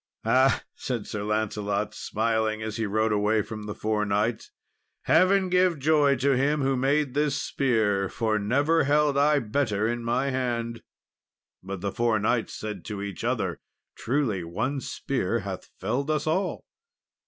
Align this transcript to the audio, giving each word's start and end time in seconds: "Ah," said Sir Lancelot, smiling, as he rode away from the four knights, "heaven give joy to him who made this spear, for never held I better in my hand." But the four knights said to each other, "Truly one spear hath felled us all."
"Ah," 0.25 0.63
said 0.73 1.05
Sir 1.05 1.21
Lancelot, 1.23 1.93
smiling, 1.93 2.63
as 2.63 2.77
he 2.77 2.87
rode 2.87 3.11
away 3.11 3.43
from 3.43 3.67
the 3.67 3.75
four 3.75 4.03
knights, 4.03 4.49
"heaven 5.03 5.47
give 5.47 5.77
joy 5.77 6.15
to 6.15 6.35
him 6.35 6.63
who 6.63 6.75
made 6.75 7.13
this 7.13 7.39
spear, 7.39 8.09
for 8.09 8.39
never 8.39 8.85
held 8.85 9.15
I 9.15 9.37
better 9.37 9.87
in 9.87 10.03
my 10.03 10.31
hand." 10.31 10.81
But 11.61 11.81
the 11.81 11.91
four 11.91 12.17
knights 12.17 12.55
said 12.55 12.83
to 12.85 13.03
each 13.03 13.23
other, 13.23 13.59
"Truly 13.95 14.43
one 14.43 14.79
spear 14.81 15.41
hath 15.41 15.69
felled 15.79 16.09
us 16.09 16.25
all." 16.25 16.65